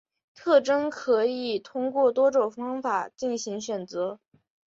[0.33, 4.19] 特征可以通过多种方法进行选择。